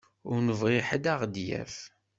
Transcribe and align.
Ur 0.29 0.37
nebɣi 0.47 0.81
ḥedd 0.87 1.05
ad 1.13 1.17
ɣ-d-yaf. 1.21 1.75